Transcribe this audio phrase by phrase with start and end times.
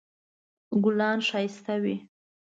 [0.83, 1.95] ګلان ښایسته وي